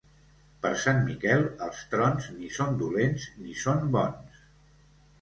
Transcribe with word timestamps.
Per 0.63 0.71
Sant 0.83 1.01
Miquel, 1.09 1.43
els 1.67 1.85
trons 1.93 2.31
ni 2.39 2.51
són 2.57 2.83
dolents 2.83 3.31
ni 3.45 3.57
són 3.69 3.89
bons. 3.99 4.45